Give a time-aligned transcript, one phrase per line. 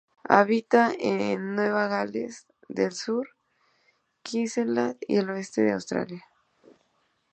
[0.27, 3.35] Habita en Nueva Gales del Sur,
[4.23, 6.25] Queensland, y el oeste de Australia.